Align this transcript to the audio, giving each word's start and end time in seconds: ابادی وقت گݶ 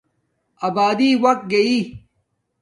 ابادی 0.67 1.09
وقت 1.23 1.41
گݶ 1.51 1.69